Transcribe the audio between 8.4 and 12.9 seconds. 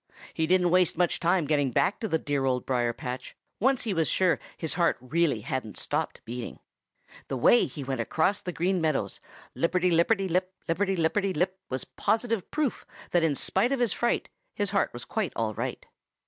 the Green Meadows, lipperty lipperty lip, lipperty lipperty lip, was positive proof